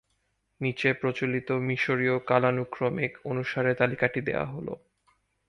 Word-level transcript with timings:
নিচে 0.61 0.89
প্রচলিত 0.93 1.49
মিশরীয় 1.67 2.15
কালানুক্রমিক 2.27 3.11
অনুসারে 3.25 3.71
তালিকাটি 3.75 4.19
দেওয়া 4.21 4.45
হল। 4.45 4.67